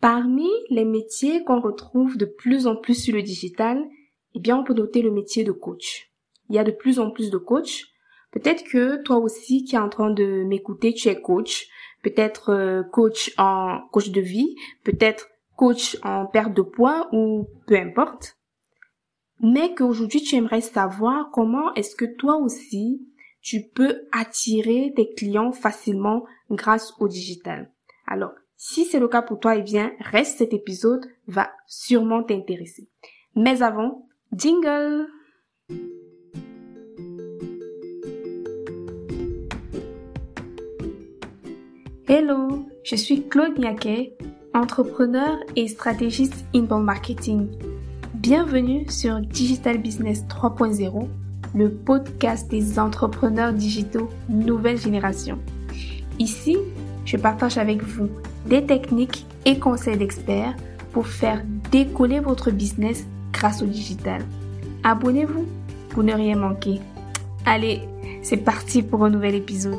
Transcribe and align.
Parmi 0.00 0.48
les 0.70 0.84
métiers 0.84 1.44
qu'on 1.44 1.60
retrouve 1.60 2.16
de 2.16 2.24
plus 2.24 2.66
en 2.66 2.76
plus 2.76 2.94
sur 2.94 3.14
le 3.14 3.22
digital, 3.22 3.84
eh 4.34 4.40
bien, 4.40 4.56
on 4.58 4.64
peut 4.64 4.74
noter 4.74 5.02
le 5.02 5.10
métier 5.10 5.44
de 5.44 5.52
coach. 5.52 6.10
Il 6.48 6.56
y 6.56 6.58
a 6.58 6.64
de 6.64 6.70
plus 6.70 6.98
en 6.98 7.10
plus 7.10 7.30
de 7.30 7.38
coachs. 7.38 7.84
Peut-être 8.32 8.64
que 8.64 9.02
toi 9.02 9.16
aussi 9.18 9.64
qui 9.64 9.74
es 9.74 9.78
en 9.78 9.88
train 9.88 10.10
de 10.10 10.44
m'écouter, 10.44 10.94
tu 10.94 11.08
es 11.08 11.20
coach. 11.20 11.68
Peut-être 12.02 12.50
euh, 12.50 12.82
coach 12.82 13.34
en 13.36 13.80
coach 13.92 14.10
de 14.10 14.20
vie, 14.20 14.56
peut-être 14.84 15.28
coach 15.56 15.98
en 16.02 16.26
perte 16.26 16.54
de 16.54 16.62
poids 16.62 17.08
ou 17.12 17.46
peu 17.66 17.76
importe. 17.76 18.38
Mais 19.42 19.74
qu'aujourd'hui 19.74 20.22
tu 20.22 20.36
aimerais 20.36 20.62
savoir 20.62 21.30
comment 21.30 21.74
est-ce 21.74 21.94
que 21.94 22.06
toi 22.06 22.36
aussi 22.36 23.06
tu 23.42 23.62
peux 23.74 24.02
attirer 24.12 24.92
tes 24.94 25.12
clients 25.14 25.52
facilement 25.52 26.24
grâce 26.50 26.92
au 27.00 27.08
digital. 27.08 27.70
Alors, 28.06 28.32
si 28.62 28.84
c'est 28.84 29.00
le 29.00 29.08
cas 29.08 29.22
pour 29.22 29.40
toi, 29.40 29.56
eh 29.56 29.62
bien, 29.62 29.92
reste 30.00 30.36
cet 30.36 30.52
épisode 30.52 31.06
va 31.26 31.50
sûrement 31.66 32.22
t'intéresser. 32.22 32.86
Mais 33.34 33.62
avant, 33.62 34.02
jingle! 34.36 35.06
Hello, 42.06 42.66
je 42.84 42.96
suis 42.96 43.26
Claude 43.28 43.58
Niaquet, 43.58 44.14
entrepreneur 44.52 45.38
et 45.56 45.66
stratégiste 45.66 46.44
inbound 46.54 46.84
marketing. 46.84 47.48
Bienvenue 48.12 48.86
sur 48.90 49.20
Digital 49.20 49.78
Business 49.78 50.24
3.0, 50.28 51.08
le 51.54 51.70
podcast 51.72 52.50
des 52.50 52.78
entrepreneurs 52.78 53.54
digitaux 53.54 54.10
nouvelle 54.28 54.76
génération. 54.76 55.38
Ici, 56.18 56.58
je 57.06 57.16
partage 57.16 57.56
avec 57.56 57.82
vous 57.82 58.10
des 58.46 58.64
techniques 58.64 59.26
et 59.44 59.58
conseils 59.58 59.96
d'experts 59.96 60.54
pour 60.92 61.06
faire 61.06 61.42
décoller 61.70 62.20
votre 62.20 62.50
business 62.50 63.06
grâce 63.32 63.62
au 63.62 63.66
digital. 63.66 64.22
Abonnez-vous 64.82 65.46
pour 65.90 66.02
ne 66.02 66.12
rien 66.12 66.36
manquer. 66.36 66.80
Allez, 67.46 67.80
c'est 68.22 68.38
parti 68.38 68.82
pour 68.82 69.04
un 69.04 69.10
nouvel 69.10 69.34
épisode. 69.34 69.78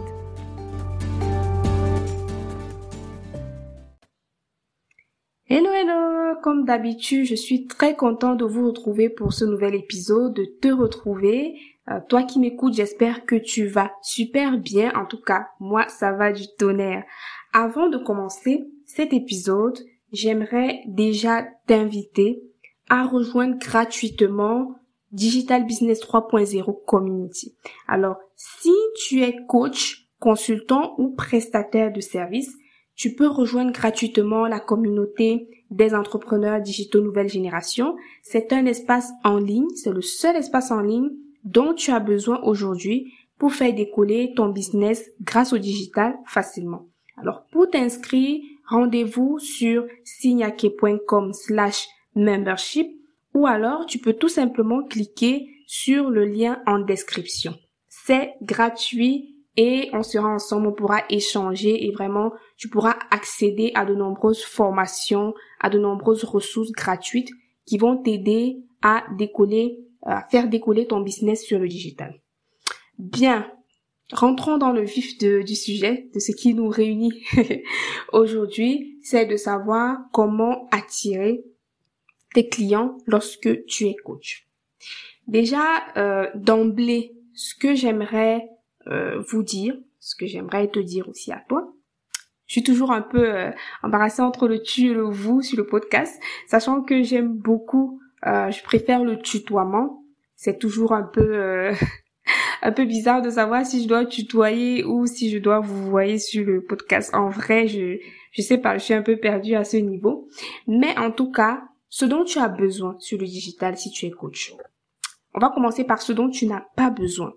Hello 5.47 5.69
hello, 5.69 6.35
comme 6.41 6.63
d'habitude, 6.63 7.25
je 7.25 7.35
suis 7.35 7.67
très 7.67 7.95
content 7.95 8.35
de 8.35 8.45
vous 8.45 8.67
retrouver 8.67 9.09
pour 9.09 9.33
ce 9.33 9.43
nouvel 9.43 9.75
épisode, 9.75 10.33
de 10.33 10.45
te 10.45 10.69
retrouver. 10.69 11.55
Euh, 11.89 11.99
toi 12.07 12.23
qui 12.23 12.39
m'écoutes, 12.39 12.73
j'espère 12.73 13.25
que 13.25 13.35
tu 13.35 13.65
vas 13.65 13.91
super 14.01 14.57
bien. 14.57 14.93
En 14.95 15.05
tout 15.05 15.21
cas, 15.21 15.47
moi, 15.59 15.87
ça 15.87 16.11
va 16.11 16.31
du 16.31 16.45
tonnerre. 16.57 17.03
Avant 17.53 17.89
de 17.89 17.97
commencer 17.97 18.65
cet 18.85 19.13
épisode, 19.13 19.79
j'aimerais 20.11 20.81
déjà 20.85 21.45
t'inviter 21.67 22.43
à 22.89 23.05
rejoindre 23.05 23.57
gratuitement 23.57 24.75
Digital 25.11 25.65
Business 25.65 26.01
3.0 26.01 26.85
Community. 26.85 27.55
Alors, 27.87 28.17
si 28.35 28.71
tu 28.95 29.23
es 29.23 29.35
coach, 29.47 30.07
consultant 30.19 30.93
ou 30.97 31.09
prestataire 31.15 31.91
de 31.91 31.99
services, 31.99 32.55
tu 32.95 33.15
peux 33.15 33.27
rejoindre 33.27 33.71
gratuitement 33.71 34.45
la 34.45 34.59
communauté 34.59 35.47
des 35.71 35.95
entrepreneurs 35.95 36.61
digitaux 36.61 37.01
nouvelle 37.01 37.29
génération. 37.29 37.95
C'est 38.21 38.53
un 38.53 38.65
espace 38.65 39.09
en 39.23 39.37
ligne, 39.37 39.69
c'est 39.75 39.91
le 39.91 40.01
seul 40.01 40.35
espace 40.35 40.71
en 40.71 40.81
ligne 40.81 41.09
dont 41.43 41.73
tu 41.73 41.91
as 41.91 41.99
besoin 41.99 42.41
aujourd'hui 42.43 43.13
pour 43.37 43.53
faire 43.53 43.73
décoller 43.73 44.33
ton 44.35 44.49
business 44.49 45.09
grâce 45.21 45.53
au 45.53 45.57
digital 45.57 46.15
facilement. 46.25 46.87
Alors, 47.17 47.45
pour 47.51 47.69
t'inscrire, 47.69 48.41
rendez-vous 48.67 49.39
sur 49.39 49.85
signake.com 50.03 51.33
slash 51.33 51.87
membership 52.15 52.87
ou 53.33 53.47
alors 53.47 53.85
tu 53.85 53.99
peux 53.99 54.13
tout 54.13 54.29
simplement 54.29 54.83
cliquer 54.83 55.49
sur 55.67 56.09
le 56.09 56.25
lien 56.25 56.61
en 56.67 56.79
description. 56.79 57.55
C'est 57.87 58.33
gratuit 58.41 59.37
et 59.57 59.89
on 59.93 60.03
sera 60.03 60.29
ensemble, 60.29 60.67
on 60.67 60.73
pourra 60.73 61.03
échanger 61.09 61.85
et 61.85 61.91
vraiment 61.91 62.31
tu 62.57 62.69
pourras 62.69 62.95
accéder 63.09 63.71
à 63.75 63.85
de 63.85 63.93
nombreuses 63.93 64.43
formations, 64.43 65.33
à 65.59 65.69
de 65.69 65.77
nombreuses 65.77 66.23
ressources 66.23 66.71
gratuites 66.71 67.31
qui 67.65 67.77
vont 67.77 67.97
t'aider 67.97 68.57
à 68.81 69.03
décoller, 69.17 69.77
à 70.03 70.27
faire 70.29 70.49
décoller 70.49 70.87
ton 70.87 71.01
business 71.01 71.43
sur 71.43 71.59
le 71.59 71.67
digital. 71.67 72.19
Bien, 72.97 73.51
rentrons 74.11 74.57
dans 74.57 74.71
le 74.71 74.83
vif 74.83 75.17
du 75.17 75.55
sujet, 75.55 76.09
de 76.13 76.19
ce 76.19 76.31
qui 76.31 76.53
nous 76.53 76.69
réunit 76.69 77.23
aujourd'hui, 78.13 78.99
c'est 79.03 79.25
de 79.25 79.37
savoir 79.37 79.99
comment 80.11 80.67
attirer 80.71 81.43
tes 82.33 82.47
clients 82.47 82.97
lorsque 83.07 83.65
tu 83.65 83.87
es 83.87 83.95
coach. 83.95 84.47
Déjà, 85.27 85.83
euh, 85.97 86.27
d'emblée, 86.35 87.13
ce 87.33 87.55
que 87.55 87.75
j'aimerais 87.75 88.49
euh, 88.87 89.21
vous 89.29 89.43
dire, 89.43 89.75
ce 89.99 90.15
que 90.15 90.25
j'aimerais 90.25 90.67
te 90.69 90.79
dire 90.79 91.07
aussi 91.07 91.31
à 91.31 91.43
toi. 91.47 91.73
Je 92.47 92.55
suis 92.55 92.63
toujours 92.63 92.91
un 92.91 93.01
peu 93.01 93.33
euh, 93.33 93.51
embarrassée 93.81 94.21
entre 94.21 94.47
le 94.47 94.61
tu 94.61 94.89
et 94.89 94.93
le 94.93 95.03
vous 95.03 95.41
sur 95.41 95.57
le 95.57 95.65
podcast, 95.65 96.21
sachant 96.47 96.81
que 96.81 97.01
j'aime 97.01 97.33
beaucoup, 97.33 98.00
euh, 98.25 98.51
je 98.51 98.63
préfère 98.63 99.03
le 99.03 99.19
tutoiement. 99.19 100.03
C'est 100.35 100.57
toujours 100.59 100.93
un 100.93 101.03
peu 101.03 101.71
un 102.61 102.71
peu 102.71 102.85
bizarre 102.85 103.21
de 103.21 103.29
savoir 103.29 103.65
si 103.65 103.83
je 103.83 103.87
dois 103.87 104.05
tutoyer 104.05 104.83
ou 104.83 105.05
si 105.05 105.29
je 105.29 105.37
dois 105.37 105.59
vous 105.59 105.89
voyer 105.89 106.17
sur 106.17 106.45
le 106.45 106.63
podcast. 106.63 107.13
En 107.13 107.29
vrai, 107.29 107.67
je 107.67 107.97
je 108.31 108.41
sais 108.41 108.57
pas, 108.57 108.77
je 108.77 108.83
suis 108.83 108.93
un 108.93 109.01
peu 109.01 109.17
perdue 109.17 109.55
à 109.55 109.63
ce 109.63 109.77
niveau. 109.77 110.29
Mais 110.67 110.97
en 110.97 111.11
tout 111.11 111.31
cas, 111.31 111.63
ce 111.89 112.05
dont 112.05 112.23
tu 112.23 112.39
as 112.39 112.47
besoin 112.47 112.95
sur 112.99 113.17
le 113.17 113.25
digital 113.25 113.77
si 113.77 113.91
tu 113.91 114.05
es 114.05 114.11
coach. 114.11 114.53
On 115.33 115.39
va 115.39 115.49
commencer 115.49 115.83
par 115.83 116.01
ce 116.01 116.13
dont 116.13 116.29
tu 116.29 116.45
n'as 116.45 116.65
pas 116.75 116.89
besoin 116.89 117.33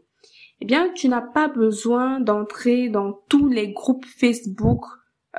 eh 0.60 0.66
bien, 0.66 0.90
tu 0.94 1.08
n'as 1.08 1.20
pas 1.20 1.48
besoin 1.48 2.20
d'entrer 2.20 2.88
dans 2.88 3.12
tous 3.28 3.48
les 3.48 3.72
groupes 3.72 4.06
Facebook 4.06 4.82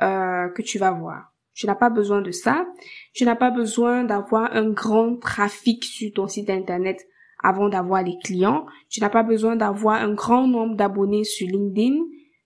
euh, 0.02 0.48
que 0.50 0.62
tu 0.62 0.78
vas 0.78 0.90
voir. 0.90 1.32
Tu 1.56 1.66
n'as 1.66 1.74
pas 1.74 1.90
besoin 1.90 2.22
de 2.22 2.30
ça. 2.30 2.66
Tu 3.14 3.24
n'as 3.24 3.34
pas 3.34 3.50
besoin 3.50 4.04
d'avoir 4.04 4.54
un 4.54 4.70
grand 4.70 5.16
trafic 5.16 5.82
sur 5.82 6.12
ton 6.12 6.28
site 6.28 6.50
internet 6.50 7.04
avant 7.42 7.68
d'avoir 7.68 8.02
les 8.02 8.16
clients. 8.22 8.66
Tu 8.88 9.00
n'as 9.00 9.08
pas 9.08 9.22
besoin 9.22 9.56
d'avoir 9.56 10.02
un 10.02 10.14
grand 10.14 10.46
nombre 10.46 10.76
d'abonnés 10.76 11.24
sur 11.24 11.48
LinkedIn. 11.48 11.96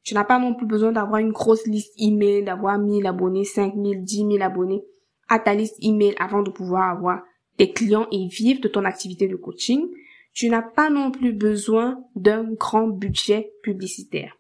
Tu 0.03 0.15
n'as 0.15 0.25
pas 0.25 0.39
non 0.39 0.55
plus 0.55 0.67
besoin 0.67 0.93
d'avoir 0.93 1.21
une 1.21 1.33
grosse 1.33 1.67
liste 1.67 1.93
email, 1.99 2.45
d'avoir 2.45 2.79
1000 2.79 3.07
abonnés, 3.07 3.45
5000, 3.45 4.03
10 4.03 4.17
000 4.17 4.43
abonnés 4.43 4.83
à 5.29 5.39
ta 5.39 5.55
liste 5.55 5.77
email 5.83 6.15
avant 6.19 6.43
de 6.43 6.51
pouvoir 6.51 6.91
avoir 6.91 7.23
des 7.59 7.73
clients 7.73 8.07
et 8.11 8.27
vivre 8.27 8.61
de 8.61 8.69
ton 8.69 8.85
activité 8.85 9.29
de 9.29 9.37
coaching 9.37 9.87
tu 10.33 10.49
n'as 10.49 10.63
pas 10.63 10.91
non 10.91 11.11
plus 11.11 11.33
besoin 11.33 12.05
d'un 12.15 12.45
grand 12.53 12.89
budget 12.89 13.53
publicitaire. 13.63 14.39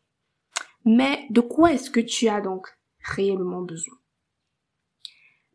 Mais 0.84 1.26
de 1.30 1.40
quoi 1.40 1.72
est-ce 1.72 1.90
que 1.90 2.00
tu 2.00 2.28
as 2.28 2.40
donc 2.40 2.68
réellement 3.00 3.62
besoin? 3.62 3.96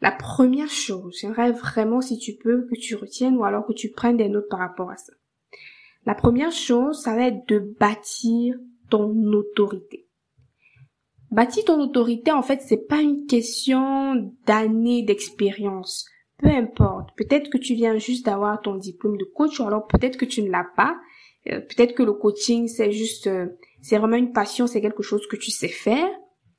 La 0.05 0.11
première 0.11 0.69
chose, 0.69 1.17
j'aimerais 1.19 1.51
vraiment 1.51 1.99
si 1.99 2.19
tu 2.19 2.35
peux 2.35 2.67
que 2.67 2.79
tu 2.79 2.93
retiennes 2.93 3.37
ou 3.37 3.43
alors 3.43 3.65
que 3.65 3.73
tu 3.73 3.89
prennes 3.89 4.17
des 4.17 4.29
notes 4.29 4.47
par 4.51 4.59
rapport 4.59 4.91
à 4.91 4.97
ça. 4.97 5.13
La 6.05 6.13
première 6.13 6.51
chose, 6.51 7.01
ça 7.01 7.15
va 7.15 7.29
être 7.29 7.47
de 7.47 7.57
bâtir 7.79 8.55
ton 8.91 9.15
autorité. 9.33 10.05
Bâtir 11.31 11.65
ton 11.65 11.81
autorité, 11.81 12.31
en 12.31 12.43
fait, 12.43 12.61
c'est 12.61 12.87
pas 12.87 13.01
une 13.01 13.25
question 13.25 14.31
d'années 14.45 15.01
d'expérience 15.01 16.05
peu 16.37 16.49
importe. 16.49 17.09
Peut-être 17.17 17.49
que 17.49 17.57
tu 17.57 17.73
viens 17.73 17.97
juste 17.97 18.27
d'avoir 18.27 18.61
ton 18.61 18.75
diplôme 18.75 19.17
de 19.17 19.23
coach 19.23 19.59
ou 19.59 19.63
alors 19.63 19.87
peut-être 19.87 20.17
que 20.17 20.25
tu 20.25 20.43
ne 20.43 20.51
l'as 20.51 20.67
pas. 20.75 20.95
Euh, 21.49 21.61
peut-être 21.61 21.95
que 21.95 22.03
le 22.03 22.13
coaching 22.13 22.67
c'est 22.67 22.91
juste, 22.91 23.25
euh, 23.25 23.47
c'est 23.81 23.97
vraiment 23.97 24.17
une 24.17 24.33
passion, 24.33 24.67
c'est 24.67 24.81
quelque 24.81 25.01
chose 25.01 25.25
que 25.27 25.37
tu 25.37 25.49
sais 25.49 25.67
faire. 25.67 26.09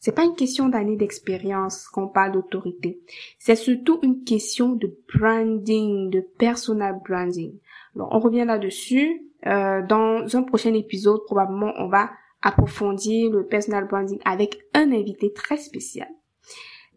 C'est 0.07 0.13
pas 0.13 0.23
une 0.23 0.37
question 0.37 0.69
d'années 0.69 0.95
d'expérience 0.95 1.89
qu'on 1.89 2.07
parle 2.07 2.31
d'autorité. 2.31 3.01
C'est 3.41 3.57
surtout 3.57 3.99
une 4.05 4.23
question 4.23 4.69
de 4.69 4.97
branding, 5.13 6.11
de 6.11 6.21
personal 6.39 7.01
branding. 7.05 7.59
Alors 7.97 8.11
on 8.13 8.21
revient 8.21 8.45
là-dessus. 8.45 9.33
Euh, 9.47 9.85
dans 9.85 10.37
un 10.37 10.45
prochain 10.45 10.75
épisode, 10.75 11.25
probablement 11.25 11.73
on 11.79 11.89
va 11.89 12.11
approfondir 12.41 13.33
le 13.33 13.49
personal 13.49 13.89
branding 13.89 14.21
avec 14.25 14.61
un 14.75 14.93
invité 14.93 15.33
très 15.33 15.57
spécial. 15.57 16.07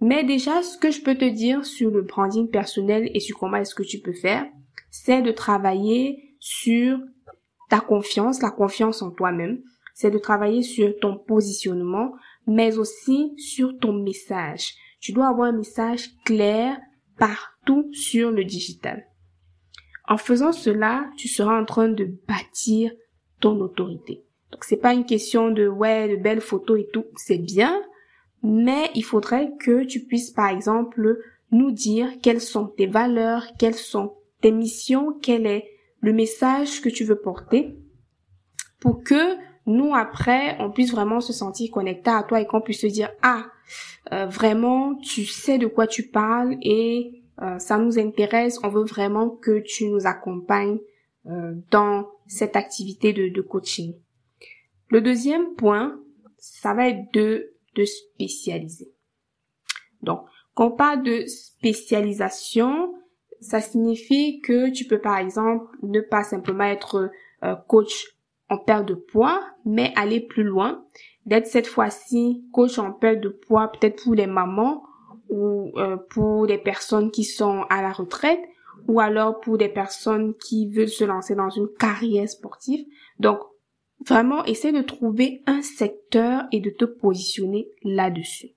Mais 0.02 0.24
déjà, 0.24 0.62
ce 0.62 0.78
que 0.78 0.92
je 0.92 1.02
peux 1.02 1.16
te 1.16 1.26
dire 1.26 1.66
sur 1.66 1.90
le 1.90 2.04
branding 2.04 2.48
personnel 2.48 3.10
et 3.16 3.20
sur 3.20 3.40
comment 3.40 3.58
est-ce 3.58 3.74
que 3.74 3.82
tu 3.82 4.02
peux 4.02 4.14
faire, 4.14 4.46
c'est 4.92 5.24
de 5.24 5.32
travailler 5.32 6.36
sur 6.40 7.00
ta 7.72 7.80
confiance, 7.80 8.44
la 8.44 8.52
confiance 8.52 9.02
en 9.02 9.10
toi-même. 9.10 9.64
C'est 9.96 10.12
de 10.12 10.20
travailler 10.20 10.62
sur 10.62 10.98
ton 11.00 11.18
positionnement, 11.18 12.14
mais 12.50 12.78
aussi 12.78 13.34
sur 13.38 13.78
ton 13.78 13.94
message. 13.94 14.74
Tu 15.00 15.14
dois 15.14 15.28
avoir 15.28 15.50
un 15.50 15.58
message 15.58 16.10
clair 16.26 16.78
partout 17.18 17.90
sur 17.94 18.32
le 18.32 18.44
digital. 18.44 19.06
En 20.08 20.18
faisant 20.18 20.52
cela, 20.52 21.10
tu 21.18 21.28
seras 21.28 21.60
en 21.60 21.66
train 21.66 21.90
de 21.90 22.10
bâtir 22.28 22.92
ton 23.40 23.60
autorité. 23.62 24.24
Donc 24.52 24.64
c'est 24.64 24.78
pas 24.78 24.94
une 24.94 25.06
question 25.06 25.52
de 25.52 25.68
ouais, 25.68 26.10
de 26.10 26.16
belles 26.16 26.42
photos 26.42 26.80
et 26.80 26.88
tout, 26.92 27.06
c'est 27.16 27.38
bien, 27.38 27.80
mais 28.42 28.90
il 28.96 29.04
faudrait 29.04 29.52
que 29.60 29.84
tu 29.84 30.00
puisses 30.02 30.32
par 30.32 30.50
exemple 30.50 31.20
nous 31.52 31.72
dire 31.72 32.10
quelles 32.24 32.42
sont 32.42 32.68
tes 32.68 32.88
valeurs, 32.88 33.46
quelles 33.60 33.76
sont 33.76 34.16
tes 34.42 34.52
missions, 34.52 35.14
quel 35.22 35.46
est 35.46 35.70
le 36.02 36.14
message 36.14 36.82
que 36.82 36.90
tu 36.90 37.04
veux 37.04 37.20
porter 37.20 37.78
pour 38.80 39.04
que 39.04 39.38
nous 39.70 39.94
après 39.96 40.58
on 40.60 40.72
puisse 40.72 40.92
vraiment 40.92 41.22
se 41.22 41.32
sentir 41.32 41.72
connecté 41.72 42.10
à 42.10 42.24
toi 42.24 42.42
et 42.42 42.46
qu'on 42.46 42.60
puisse 42.60 42.82
se 42.82 42.88
dire 42.88 43.12
ah 43.22 43.46
euh, 44.12 44.26
vraiment 44.26 44.96
tu 44.96 45.26
sais 45.26 45.58
de 45.58 45.68
quoi 45.68 45.86
tu 45.88 46.08
parles 46.08 46.58
et 46.62 47.24
euh, 47.42 47.60
ça 47.60 47.78
nous 47.78 48.00
intéresse. 48.00 48.60
On 48.64 48.70
veut 48.70 48.84
vraiment 48.84 49.30
que 49.30 49.60
tu 49.60 49.88
nous 49.88 50.08
accompagnes 50.08 50.80
euh, 51.28 51.54
dans 51.72 52.10
cette 52.28 52.56
activité 52.56 53.14
de, 53.14 53.30
de 53.30 53.42
coaching. 53.42 53.94
Le 54.90 55.02
deuxième 55.02 55.56
point 55.56 56.00
ça 56.38 56.74
va 56.74 56.90
être 56.90 57.14
de 57.14 57.54
de 57.76 57.86
spécialiser. 57.86 58.92
Donc 60.02 60.22
quand 60.56 60.68
on 60.68 60.72
parle 60.72 61.04
de 61.04 61.26
spécialisation 61.28 62.96
ça 63.40 63.62
signifie 63.62 64.42
que 64.42 64.72
tu 64.72 64.86
peux 64.86 65.00
par 65.00 65.20
exemple 65.20 65.68
ne 65.84 66.02
pas 66.02 66.24
simplement 66.24 66.66
être 66.66 67.12
coach 67.68 68.19
en 68.50 68.58
perte 68.58 68.88
de 68.88 68.96
poids, 68.96 69.42
mais 69.66 69.94
aller 69.96 70.22
plus 70.22 70.44
loin, 70.44 70.86
d'être 71.26 71.48
cette 71.48 71.68
fois-ci 71.68 72.44
coach 72.52 72.80
en 72.80 72.92
perte 72.92 73.22
de 73.22 73.30
poids, 73.30 73.72
peut-être 73.72 74.04
pour 74.04 74.16
les 74.16 74.28
mamans 74.28 74.84
ou 75.30 75.72
euh, 75.78 75.98
pour 76.10 76.48
des 76.48 76.58
personnes 76.58 77.12
qui 77.12 77.24
sont 77.24 77.66
à 77.70 77.82
la 77.82 77.92
retraite 77.92 78.42
ou 78.88 79.00
alors 79.00 79.40
pour 79.40 79.58
des 79.58 79.70
personnes 79.70 80.34
qui 80.36 80.70
veulent 80.70 80.90
se 80.90 81.04
lancer 81.04 81.36
dans 81.36 81.50
une 81.50 81.68
carrière 81.78 82.28
sportive. 82.28 82.86
Donc, 83.20 83.40
vraiment, 84.08 84.44
essaie 84.46 84.72
de 84.72 84.82
trouver 84.82 85.44
un 85.46 85.62
secteur 85.62 86.46
et 86.52 86.60
de 86.60 86.70
te 86.70 86.86
positionner 86.86 87.68
là-dessus. 87.84 88.50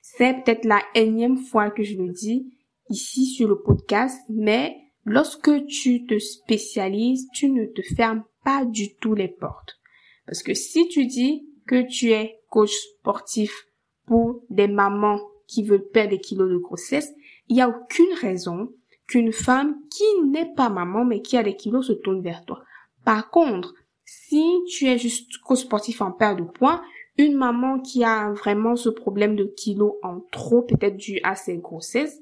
C'est 0.00 0.42
peut-être 0.42 0.64
la 0.64 0.80
énième 0.94 1.36
fois 1.36 1.70
que 1.70 1.82
je 1.82 1.96
le 1.96 2.10
dis 2.10 2.52
ici 2.88 3.26
sur 3.26 3.48
le 3.48 3.60
podcast, 3.60 4.18
mais 4.28 4.76
lorsque 5.04 5.66
tu 5.66 6.06
te 6.06 6.18
spécialises, 6.18 7.28
tu 7.32 7.50
ne 7.50 7.66
te 7.66 7.82
fermes 7.82 8.24
pas 8.44 8.64
du 8.64 8.94
tout 8.96 9.14
les 9.14 9.28
portes. 9.28 9.78
Parce 10.26 10.42
que 10.42 10.54
si 10.54 10.88
tu 10.88 11.06
dis 11.06 11.48
que 11.66 11.82
tu 11.82 12.10
es 12.10 12.40
coach 12.48 12.72
sportif 12.72 13.66
pour 14.06 14.42
des 14.50 14.68
mamans 14.68 15.20
qui 15.46 15.62
veulent 15.62 15.88
perdre 15.88 16.10
des 16.10 16.20
kilos 16.20 16.50
de 16.50 16.58
grossesse, 16.58 17.12
il 17.48 17.56
n'y 17.56 17.62
a 17.62 17.68
aucune 17.68 18.12
raison 18.20 18.72
qu'une 19.06 19.32
femme 19.32 19.76
qui 19.90 20.28
n'est 20.28 20.52
pas 20.54 20.68
maman 20.68 21.04
mais 21.04 21.22
qui 21.22 21.36
a 21.36 21.42
des 21.42 21.56
kilos 21.56 21.86
se 21.88 21.92
tourne 21.92 22.22
vers 22.22 22.44
toi. 22.44 22.62
Par 23.04 23.30
contre, 23.30 23.74
si 24.04 24.44
tu 24.68 24.86
es 24.86 24.98
juste 24.98 25.38
coach 25.38 25.60
sportif 25.60 26.00
en 26.00 26.12
perte 26.12 26.38
de 26.38 26.44
poids, 26.44 26.82
une 27.18 27.36
maman 27.36 27.80
qui 27.80 28.04
a 28.04 28.32
vraiment 28.32 28.76
ce 28.76 28.88
problème 28.88 29.36
de 29.36 29.44
kilos 29.44 29.94
en 30.02 30.20
trop, 30.30 30.62
peut-être 30.62 30.96
dû 30.96 31.20
à 31.22 31.34
ses 31.34 31.58
grossesses, 31.58 32.20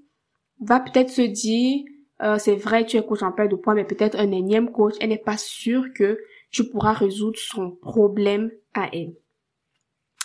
va 0.60 0.80
peut-être 0.80 1.10
se 1.10 1.22
dire, 1.22 1.84
euh, 2.22 2.38
c'est 2.38 2.56
vrai, 2.56 2.84
tu 2.84 2.96
es 2.96 3.04
coach 3.04 3.22
en 3.22 3.32
perte 3.32 3.50
de 3.50 3.56
poids, 3.56 3.74
mais 3.74 3.84
peut-être 3.84 4.18
un 4.18 4.30
énième 4.30 4.70
coach, 4.70 4.94
elle 5.00 5.10
n'est 5.10 5.18
pas 5.18 5.38
sûre 5.38 5.86
que 5.94 6.18
tu 6.50 6.68
pourras 6.68 6.92
résoudre 6.92 7.38
son 7.38 7.70
problème 7.70 8.50
à 8.74 8.88
elle. 8.92 9.14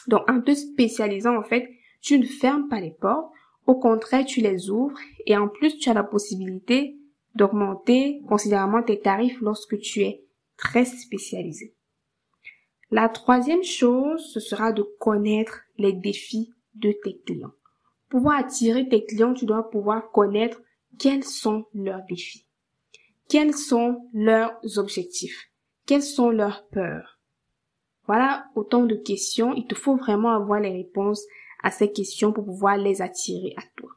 Donc, 0.08 0.30
en 0.30 0.42
te 0.42 0.54
spécialisant, 0.54 1.38
en 1.38 1.44
fait, 1.44 1.70
tu 2.02 2.20
ne 2.20 2.26
fermes 2.26 2.68
pas 2.68 2.80
les 2.80 2.92
portes, 2.92 3.32
au 3.66 3.76
contraire, 3.76 4.26
tu 4.26 4.42
les 4.42 4.70
ouvres 4.70 5.00
et 5.26 5.36
en 5.38 5.48
plus, 5.48 5.78
tu 5.78 5.90
as 5.90 5.94
la 5.94 6.04
possibilité 6.04 6.98
d'augmenter 7.34 8.22
considérablement 8.28 8.84
tes 8.84 9.00
tarifs 9.00 9.40
lorsque 9.42 9.78
tu 9.80 10.02
es 10.02 10.24
très 10.58 10.86
spécialisé. 10.86 11.74
La 12.92 13.10
troisième 13.10 13.64
chose, 13.64 14.32
ce 14.32 14.40
sera 14.40 14.72
de 14.72 14.84
connaître 15.00 15.62
les 15.78 15.94
défis 15.94 16.54
de 16.76 16.94
tes 17.04 17.18
clients. 17.26 17.54
Pour 18.10 18.20
pouvoir 18.20 18.40
attirer 18.40 18.88
tes 18.88 19.04
clients, 19.04 19.34
tu 19.34 19.46
dois 19.46 19.70
pouvoir 19.70 20.12
connaître 20.12 20.62
quels 20.98 21.24
sont 21.24 21.66
leurs 21.74 22.04
défis, 22.10 22.46
quels 23.30 23.56
sont 23.56 24.10
leurs 24.14 24.60
objectifs, 24.78 25.52
quelles 25.86 26.04
sont 26.04 26.30
leurs 26.30 26.68
peurs? 26.68 27.20
Voilà 28.08 28.46
autant 28.56 28.84
de 28.84 28.96
questions. 28.96 29.54
Il 29.54 29.66
te 29.66 29.76
faut 29.76 29.96
vraiment 29.96 30.32
avoir 30.32 30.60
les 30.60 30.72
réponses 30.72 31.24
à 31.64 31.72
ces 31.72 31.92
questions 31.92 32.32
pour 32.32 32.46
pouvoir 32.46 32.78
les 32.78 33.02
attirer 33.02 33.54
à 33.58 33.64
toi. 33.76 33.90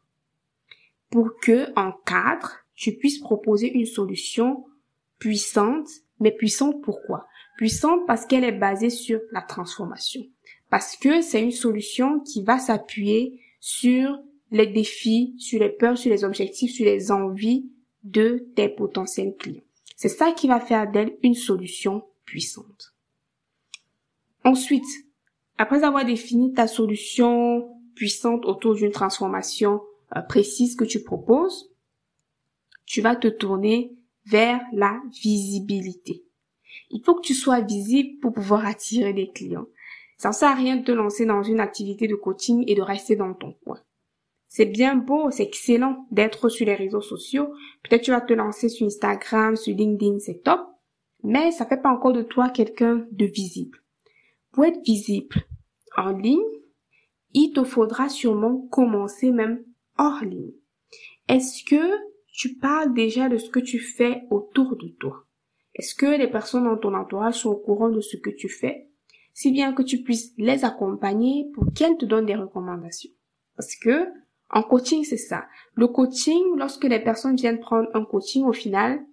Pour 1.10 1.38
que, 1.40 1.68
en 1.76 1.92
cadre, 2.06 2.56
tu 2.74 2.92
puisses 2.92 3.20
proposer 3.20 3.70
une 3.70 3.86
solution 3.86 4.64
puissante, 5.18 5.88
mais 6.20 6.32
puissante 6.32 6.82
pourquoi? 6.82 7.26
Puissante 7.56 8.06
parce 8.06 8.24
qu'elle 8.24 8.44
est 8.44 8.52
basée 8.52 8.90
sur 8.90 9.20
la 9.32 9.42
transformation. 9.42 10.22
Parce 10.70 10.96
que 10.96 11.20
c'est 11.22 11.42
une 11.42 11.50
solution 11.50 12.20
qui 12.20 12.42
va 12.42 12.58
s'appuyer 12.58 13.40
sur 13.60 14.18
les 14.50 14.66
défis, 14.66 15.34
sur 15.38 15.60
les 15.60 15.68
peurs, 15.68 15.98
sur 15.98 16.10
les 16.10 16.24
objectifs, 16.24 16.72
sur 16.72 16.84
les 16.84 17.10
envies 17.10 17.70
de 18.04 18.46
tes 18.54 18.68
potentiels 18.68 19.34
clients. 19.36 19.62
C'est 19.96 20.08
ça 20.08 20.32
qui 20.32 20.48
va 20.48 20.60
faire 20.60 20.90
d'elle 20.90 21.16
une 21.22 21.34
solution 21.34 22.04
puissante. 22.24 22.94
Ensuite, 24.44 24.86
après 25.58 25.82
avoir 25.82 26.04
défini 26.04 26.52
ta 26.52 26.68
solution 26.68 27.68
puissante 27.94 28.46
autour 28.46 28.76
d'une 28.76 28.92
transformation 28.92 29.82
euh, 30.16 30.22
précise 30.22 30.76
que 30.76 30.84
tu 30.84 31.02
proposes, 31.02 31.70
tu 32.86 33.00
vas 33.00 33.16
te 33.16 33.28
tourner 33.28 33.92
vers 34.24 34.60
la 34.72 35.00
visibilité. 35.20 36.24
Il 36.90 37.02
faut 37.04 37.16
que 37.16 37.26
tu 37.26 37.34
sois 37.34 37.60
visible 37.60 38.20
pour 38.20 38.32
pouvoir 38.32 38.64
attirer 38.64 39.12
des 39.12 39.30
clients. 39.30 39.66
Ça 40.16 40.28
ne 40.28 40.34
sert 40.34 40.50
à 40.50 40.54
rien 40.54 40.76
de 40.76 40.84
te 40.84 40.92
lancer 40.92 41.26
dans 41.26 41.42
une 41.42 41.60
activité 41.60 42.08
de 42.08 42.14
coaching 42.14 42.64
et 42.66 42.74
de 42.74 42.82
rester 42.82 43.16
dans 43.16 43.34
ton 43.34 43.52
coin. 43.64 43.80
C'est 44.48 44.66
bien 44.66 44.96
beau, 44.96 45.30
c'est 45.30 45.44
excellent 45.44 46.06
d'être 46.10 46.48
sur 46.48 46.66
les 46.66 46.74
réseaux 46.74 47.02
sociaux. 47.02 47.52
Peut-être 47.82 48.02
tu 48.02 48.10
vas 48.10 48.22
te 48.22 48.32
lancer 48.32 48.68
sur 48.68 48.86
Instagram, 48.86 49.56
sur 49.56 49.76
LinkedIn, 49.76 50.18
c'est 50.18 50.42
top. 50.42 50.60
Mais 51.22 51.50
ça 51.50 51.66
fait 51.66 51.80
pas 51.80 51.90
encore 51.92 52.12
de 52.12 52.22
toi 52.22 52.48
quelqu'un 52.48 53.06
de 53.12 53.26
visible. 53.26 53.78
Pour 54.52 54.64
être 54.64 54.80
visible 54.82 55.36
en 55.96 56.10
ligne, 56.10 56.40
il 57.34 57.52
te 57.52 57.62
faudra 57.62 58.08
sûrement 58.08 58.66
commencer 58.70 59.30
même 59.30 59.62
hors 59.98 60.24
ligne. 60.24 60.54
Est-ce 61.28 61.62
que 61.64 61.94
tu 62.32 62.54
parles 62.54 62.94
déjà 62.94 63.28
de 63.28 63.36
ce 63.36 63.50
que 63.50 63.60
tu 63.60 63.78
fais 63.78 64.22
autour 64.30 64.76
de 64.76 64.88
toi? 64.98 65.24
Est-ce 65.74 65.94
que 65.94 66.18
les 66.18 66.28
personnes 66.28 66.64
dans 66.64 66.78
ton 66.78 66.94
entourage 66.94 67.34
sont 67.34 67.50
au 67.50 67.56
courant 67.56 67.90
de 67.90 68.00
ce 68.00 68.16
que 68.16 68.30
tu 68.30 68.48
fais? 68.48 68.88
Si 69.34 69.52
bien 69.52 69.72
que 69.72 69.82
tu 69.82 70.02
puisses 70.02 70.32
les 70.38 70.64
accompagner 70.64 71.50
pour 71.52 71.66
qu'elles 71.74 71.98
te 71.98 72.06
donnent 72.06 72.26
des 72.26 72.34
recommandations. 72.34 73.10
Parce 73.56 73.76
que 73.76 74.06
en 74.50 74.62
coaching, 74.62 75.04
c'est 75.04 75.18
ça. 75.18 75.46
Le 75.74 75.88
coaching, 75.88 76.56
lorsque 76.56 76.84
les 76.84 77.00
personnes 77.00 77.36
viennent 77.36 77.60
prendre 77.60 77.88
un 77.94 78.04
coaching, 78.04 78.44
au 78.44 78.52
final, 78.52 79.04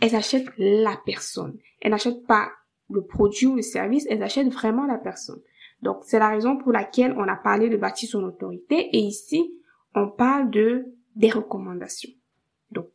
elles 0.00 0.14
achètent 0.14 0.50
la 0.58 0.96
personne. 1.04 1.58
Elles 1.80 1.92
n'achètent 1.92 2.26
pas 2.26 2.50
le 2.90 3.02
produit 3.02 3.46
ou 3.46 3.56
le 3.56 3.62
service, 3.62 4.06
elles 4.08 4.22
achètent 4.22 4.52
vraiment 4.52 4.84
la 4.86 4.98
personne. 4.98 5.40
Donc, 5.82 5.98
c'est 6.02 6.18
la 6.18 6.28
raison 6.28 6.56
pour 6.56 6.72
laquelle 6.72 7.14
on 7.16 7.28
a 7.28 7.36
parlé 7.36 7.68
de 7.68 7.76
bâtir 7.76 8.08
son 8.08 8.22
autorité 8.24 8.88
et 8.92 8.98
ici, 8.98 9.52
on 9.94 10.08
parle 10.08 10.50
de 10.50 10.84
des 11.14 11.30
recommandations. 11.30 12.10
Donc, 12.70 12.88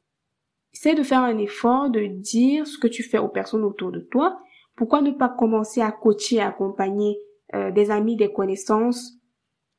essaie 0.73 0.93
de 0.93 1.03
faire 1.03 1.21
un 1.21 1.37
effort 1.39 1.89
de 1.89 2.05
dire 2.05 2.67
ce 2.67 2.77
que 2.77 2.87
tu 2.87 3.01
fais 3.01 3.17
aux 3.17 3.27
personnes 3.27 3.63
autour 3.63 3.91
de 3.91 3.99
toi. 3.99 4.39
Pourquoi 4.75 5.01
ne 5.01 5.11
pas 5.11 5.29
commencer 5.29 5.81
à 5.81 5.91
coacher, 5.91 6.39
à 6.39 6.49
accompagner 6.49 7.17
euh, 7.55 7.71
des 7.71 7.89
amis, 7.89 8.15
des 8.15 8.31
connaissances 8.31 9.20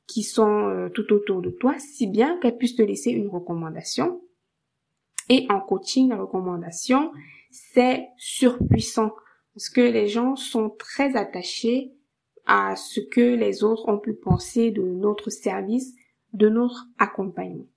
qui 0.07 0.23
sont 0.23 0.69
euh, 0.69 0.89
tout 0.89 1.13
autour 1.13 1.43
de 1.43 1.51
toi, 1.51 1.75
si 1.79 2.07
bien 2.07 2.39
qu'elles 2.39 2.57
puissent 2.57 2.77
te 2.77 2.83
laisser 2.83 3.11
une 3.11 3.29
recommandation. 3.29 4.21
Et 5.29 5.47
en 5.49 5.61
coaching, 5.61 6.09
la 6.09 6.17
recommandation, 6.17 7.13
c'est 7.51 8.09
surpuissant 8.17 9.13
parce 9.55 9.69
que 9.69 9.81
les 9.81 10.09
gens 10.09 10.37
sont 10.37 10.71
très 10.71 11.17
attachés 11.17 11.93
à 12.47 12.75
ce 12.77 13.01
que 13.01 13.35
les 13.35 13.63
autres 13.63 13.89
ont 13.89 13.99
pu 13.99 14.15
penser 14.15 14.71
de 14.71 14.83
notre 14.83 15.31
service, 15.31 15.95
de 16.33 16.49
notre 16.49 16.87
accompagnement. 16.99 17.69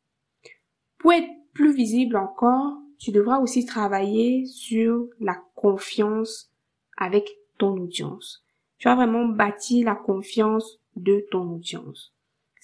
Pour 0.98 1.14
être 1.14 1.30
plus 1.54 1.74
visible 1.76 2.18
encore, 2.18 2.78
tu 2.98 3.12
devras 3.12 3.40
aussi 3.40 3.66
travailler 3.66 4.46
sur 4.46 5.08
la 5.20 5.36
confiance 5.56 6.52
avec 6.98 7.30
ton 7.58 7.78
audience. 7.78 8.44
Tu 8.78 8.88
vas 8.88 8.96
vraiment 8.96 9.26
bâtir 9.26 9.86
la 9.86 9.96
confiance 9.96 10.80
de 10.96 11.26
ton 11.32 11.56
audience. 11.56 12.15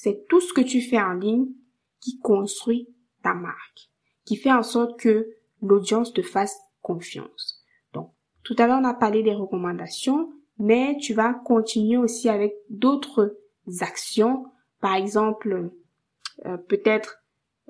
C'est 0.04 0.26
tout 0.28 0.42
ce 0.42 0.52
que 0.52 0.62
tu 0.62 0.82
fais 0.82 1.00
en 1.00 1.14
ligne 1.14 1.46
qui 2.00 2.18
construit 2.18 2.88
ta 3.22 3.36
marque, 3.36 3.92
qui 4.26 4.36
fait 4.36 4.52
en 4.52 4.64
sorte 4.64 5.00
que 5.00 5.30
l'audience 5.62 6.12
te 6.12 6.24
fasse 6.24 6.58
confiance. 6.82 7.64
Donc, 7.94 8.10
tout 8.42 8.56
à 8.58 8.66
l'heure, 8.66 8.80
on 8.82 8.86
a 8.86 8.96
parlé 8.96 9.22
des 9.22 9.36
recommandations, 9.36 10.34
mais 10.58 10.98
tu 11.00 11.14
vas 11.14 11.36
continuer 11.36 11.98
aussi 11.98 12.30
avec 12.30 12.56
d'autres 12.72 13.38
actions. 13.82 14.48
Par 14.80 14.96
exemple, 14.96 15.70
euh, 16.48 16.58
peut-être 16.58 17.20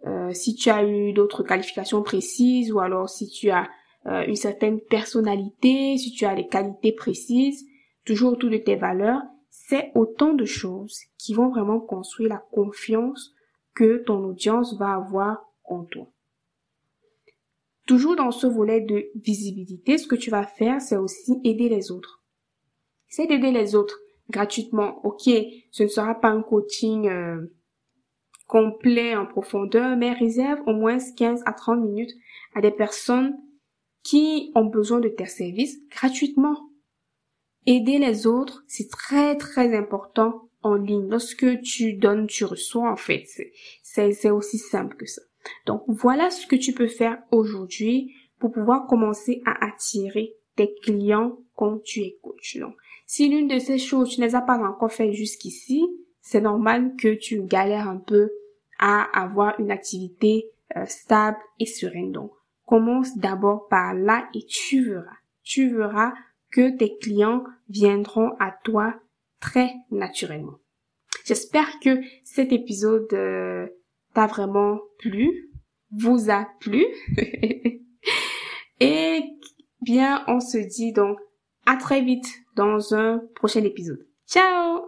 euh, 0.07 0.31
si 0.31 0.55
tu 0.55 0.69
as 0.69 0.88
eu 0.88 1.11
d'autres 1.11 1.43
qualifications 1.43 2.01
précises 2.01 2.71
ou 2.71 2.79
alors 2.79 3.09
si 3.09 3.27
tu 3.27 3.50
as 3.50 3.67
euh, 4.05 4.23
une 4.25 4.38
certaine 4.38 4.79
personnalité, 4.79 5.97
si 5.97 6.13
tu 6.13 6.23
as 6.23 6.35
des 6.35 6.47
qualités 6.47 6.93
précises, 6.93 7.65
toujours 8.05 8.31
autour 8.31 8.51
de 8.51 8.57
tes 8.57 8.77
valeurs, 8.77 9.21
c'est 9.71 9.93
autant 9.95 10.33
de 10.33 10.43
choses 10.43 10.99
qui 11.17 11.33
vont 11.33 11.47
vraiment 11.47 11.79
construire 11.79 12.27
la 12.27 12.43
confiance 12.51 13.33
que 13.73 14.03
ton 14.03 14.21
audience 14.25 14.77
va 14.77 14.95
avoir 14.95 15.45
en 15.63 15.85
toi. 15.85 16.11
Toujours 17.87 18.17
dans 18.17 18.31
ce 18.31 18.47
volet 18.47 18.81
de 18.81 19.05
visibilité, 19.15 19.97
ce 19.97 20.07
que 20.07 20.17
tu 20.17 20.29
vas 20.29 20.45
faire, 20.45 20.81
c'est 20.81 20.97
aussi 20.97 21.39
aider 21.45 21.69
les 21.69 21.89
autres. 21.89 22.21
C'est 23.07 23.27
d'aider 23.27 23.51
les 23.51 23.73
autres 23.73 23.97
gratuitement. 24.29 24.99
Ok, 25.05 25.29
ce 25.71 25.83
ne 25.83 25.87
sera 25.87 26.15
pas 26.15 26.31
un 26.31 26.41
coaching 26.41 27.07
euh, 27.07 27.39
complet 28.47 29.15
en 29.15 29.25
profondeur, 29.25 29.95
mais 29.95 30.11
réserve 30.11 30.59
au 30.67 30.73
moins 30.73 30.97
15 30.97 31.43
à 31.45 31.53
30 31.53 31.79
minutes 31.79 32.13
à 32.55 32.61
des 32.61 32.71
personnes 32.71 33.39
qui 34.03 34.51
ont 34.53 34.65
besoin 34.65 34.99
de 34.99 35.07
tes 35.07 35.27
services 35.27 35.79
gratuitement. 35.89 36.70
Aider 37.65 37.99
les 37.99 38.27
autres, 38.27 38.63
c'est 38.67 38.89
très 38.89 39.35
très 39.37 39.75
important 39.77 40.49
en 40.63 40.75
ligne. 40.75 41.09
Lorsque 41.09 41.61
tu 41.61 41.93
donnes, 41.93 42.27
tu 42.27 42.45
reçois 42.45 42.91
en 42.91 42.95
fait. 42.95 43.25
C'est 43.83 44.31
aussi 44.31 44.57
simple 44.57 44.95
que 44.95 45.05
ça. 45.05 45.21
Donc 45.65 45.83
voilà 45.87 46.29
ce 46.29 46.47
que 46.47 46.55
tu 46.55 46.73
peux 46.73 46.87
faire 46.87 47.21
aujourd'hui 47.31 48.13
pour 48.39 48.51
pouvoir 48.51 48.87
commencer 48.87 49.41
à 49.45 49.65
attirer 49.65 50.33
tes 50.55 50.73
clients 50.83 51.37
quand 51.55 51.81
tu 51.83 52.01
es 52.01 52.17
coach. 52.21 52.57
Donc, 52.57 52.75
si 53.05 53.29
l'une 53.29 53.47
de 53.47 53.59
ces 53.59 53.77
choses, 53.77 54.09
tu 54.09 54.21
ne 54.21 54.25
les 54.25 54.35
as 54.35 54.41
pas 54.41 54.57
encore 54.57 54.91
fait 54.91 55.13
jusqu'ici, 55.13 55.87
c'est 56.21 56.41
normal 56.41 56.95
que 56.97 57.13
tu 57.13 57.43
galères 57.43 57.87
un 57.87 57.97
peu 57.97 58.31
à 58.79 59.03
avoir 59.19 59.59
une 59.59 59.71
activité 59.71 60.49
euh, 60.75 60.85
stable 60.85 61.37
et 61.59 61.65
sereine. 61.65 62.11
Donc, 62.11 62.31
commence 62.65 63.17
d'abord 63.17 63.67
par 63.67 63.93
là 63.93 64.27
et 64.33 64.45
tu 64.45 64.83
verras. 64.83 65.17
Tu 65.43 65.75
verras 65.75 66.13
que 66.51 66.77
tes 66.77 66.98
clients 66.98 67.43
viendront 67.70 68.31
à 68.39 68.51
toi 68.63 68.93
très 69.39 69.74
naturellement. 69.89 70.58
J'espère 71.25 71.79
que 71.79 72.01
cet 72.24 72.51
épisode 72.51 73.12
euh, 73.13 73.67
t'a 74.13 74.27
vraiment 74.27 74.79
plu, 75.00 75.50
vous 75.91 76.29
a 76.29 76.48
plu. 76.60 76.86
et 78.79 79.22
bien, 79.81 80.24
on 80.27 80.39
se 80.39 80.58
dit 80.58 80.93
donc 80.93 81.17
à 81.65 81.77
très 81.77 82.01
vite 82.01 82.27
dans 82.55 82.93
un 82.93 83.22
prochain 83.36 83.63
épisode. 83.63 84.05
Ciao 84.27 84.81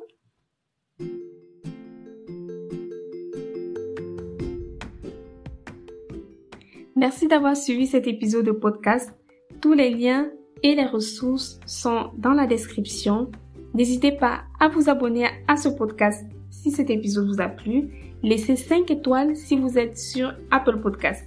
Merci 6.96 7.27
d'avoir 7.27 7.58
suivi 7.58 7.88
cet 7.88 8.08
épisode 8.08 8.46
de 8.46 8.51
podcast. 8.51 9.13
Tous 9.62 9.74
les 9.74 9.89
liens 9.89 10.32
et 10.63 10.75
les 10.75 10.86
ressources 10.86 11.60
sont 11.65 12.12
dans 12.17 12.32
la 12.32 12.48
description. 12.48 13.29
N'hésitez 13.74 14.13
pas 14.13 14.43
à 14.60 14.70
vous 14.70 14.89
abonner 14.89 15.27
à 15.48 15.58
ce 15.58 15.70
podcast 15.70 16.25
si 16.50 16.72
cet 16.72 16.89
épisode 16.89 17.27
vous 17.27 17.41
a 17.41 17.50
plu. 17.50 17.89
Laissez 18.24 18.55
5 18.55 18.89
étoiles 18.89 19.36
si 19.36 19.58
vous 19.58 19.77
êtes 19.77 19.98
sur 19.98 20.34
Apple 20.50 20.79
Podcast. 20.79 21.25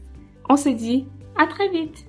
On 0.49 0.57
se 0.57 0.71
dit 0.71 1.07
à 1.37 1.47
très 1.47 1.69
vite 1.69 2.07